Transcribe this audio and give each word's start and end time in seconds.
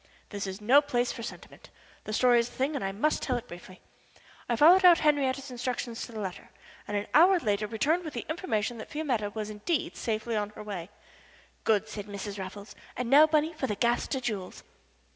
This 0.29 0.47
is 0.47 0.59
no 0.59 0.81
place 0.81 1.11
for 1.11 1.21
sentiment. 1.21 1.69
The 2.05 2.11
story 2.13 2.39
is 2.39 2.49
the 2.49 2.55
thing, 2.55 2.75
and 2.75 2.83
I 2.83 2.91
must 2.91 3.21
tell 3.21 3.37
it 3.37 3.47
briefly. 3.47 3.81
I 4.49 4.55
followed 4.55 4.83
out 4.83 4.97
Henriette's 5.01 5.51
instructions 5.51 6.07
to 6.07 6.11
the 6.11 6.19
letter, 6.19 6.49
and 6.87 6.97
an 6.97 7.05
hour 7.13 7.37
later 7.39 7.67
returned 7.67 8.03
with 8.03 8.15
the 8.15 8.25
information 8.27 8.79
that 8.79 8.89
Fiametta 8.89 9.29
was, 9.35 9.51
indeed, 9.51 9.95
safely 9.95 10.35
on 10.35 10.49
her 10.55 10.63
way. 10.63 10.89
"Good," 11.65 11.87
said 11.87 12.07
Mrs. 12.07 12.39
Raffles. 12.39 12.73
"And 12.97 13.11
now, 13.11 13.27
Bunny, 13.27 13.53
for 13.53 13.67
the 13.67 13.75
Gaster 13.75 14.19
jewels." 14.19 14.63